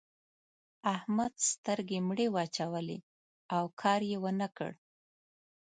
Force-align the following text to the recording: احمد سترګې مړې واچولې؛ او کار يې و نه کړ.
احمد 0.95 1.33
سترګې 1.51 1.99
مړې 2.07 2.27
واچولې؛ 2.35 2.99
او 3.55 3.63
کار 3.81 4.01
يې 4.11 4.17
و 4.23 4.25
نه 4.39 4.47
کړ. 4.57 4.71